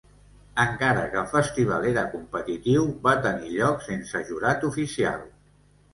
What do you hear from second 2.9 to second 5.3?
va tenir lloc sense jurat oficial.